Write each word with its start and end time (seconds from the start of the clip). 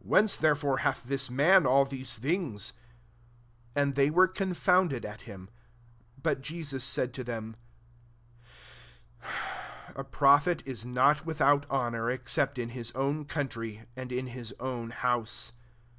Whence 0.00 0.36
therefore 0.36 0.78
hath 0.78 1.04
this 1.04 1.28
man 1.30 1.66
all 1.66 1.84
these 1.84 2.14
things?" 2.14 2.70
57 3.74 3.82
And 3.84 3.94
they 3.94 4.08
were 4.08 4.26
confounded 4.26 5.04
at 5.04 5.20
him. 5.28 5.50
But 6.16 6.40
Jesus 6.40 6.82
said 6.82 7.12
to 7.12 7.22
them, 7.22 7.56
*^A 9.92 10.02
prophet^ 10.02 10.62
is 10.64 10.86
not 10.86 11.26
without 11.26 11.68
honour, 11.70 12.08
except 12.08 12.58
in 12.58 12.70
his 12.70 12.90
own 12.92 13.26
country, 13.26 13.82
and 13.94 14.10
in 14.12 14.28
his 14.28 14.54
own 14.58 14.92
house." 14.92 15.52